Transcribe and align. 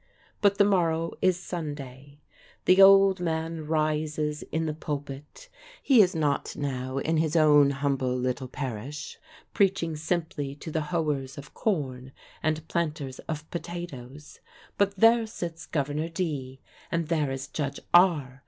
But 0.41 0.57
the 0.57 0.63
morrow 0.65 1.13
is 1.21 1.39
Sunday. 1.39 2.21
The 2.65 2.81
old 2.81 3.19
man 3.19 3.67
rises 3.67 4.41
in 4.51 4.65
the 4.65 4.73
pulpit. 4.73 5.47
He 5.83 6.01
is 6.01 6.15
not 6.15 6.55
now 6.55 6.97
in 6.97 7.17
his 7.17 7.35
own 7.35 7.69
humble 7.69 8.17
little 8.17 8.47
parish, 8.47 9.19
preaching 9.53 9.95
simply 9.95 10.55
to 10.55 10.71
the 10.71 10.81
hoers 10.89 11.37
of 11.37 11.53
corn 11.53 12.13
and 12.41 12.67
planters 12.67 13.19
of 13.29 13.47
potatoes, 13.51 14.39
but 14.75 14.95
there 14.95 15.27
sits 15.27 15.67
Governor 15.67 16.09
D., 16.09 16.61
and 16.91 17.07
there 17.07 17.29
is 17.29 17.47
Judge 17.47 17.79
R. 17.93 18.39